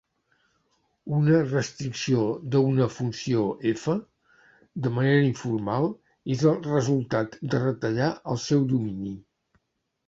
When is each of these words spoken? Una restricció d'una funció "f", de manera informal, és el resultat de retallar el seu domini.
Una 1.17 1.41
restricció 1.49 2.23
d'una 2.55 2.87
funció 2.95 3.43
"f", 3.73 3.95
de 4.87 4.93
manera 4.97 5.29
informal, 5.29 5.89
és 6.39 6.49
el 6.55 6.59
resultat 6.73 7.41
de 7.55 7.63
retallar 7.69 8.13
el 8.35 8.43
seu 8.51 8.67
domini. 8.77 9.17